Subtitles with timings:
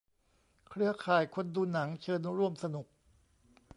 [0.69, 2.85] "เครือข่ายคนดูหนัง" เชิญร่วมสนุก